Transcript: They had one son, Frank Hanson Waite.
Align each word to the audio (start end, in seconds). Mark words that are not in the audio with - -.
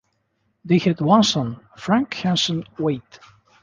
They 0.65 0.79
had 0.79 0.99
one 0.99 1.21
son, 1.21 1.59
Frank 1.77 2.11
Hanson 2.15 2.63
Waite. 2.79 3.19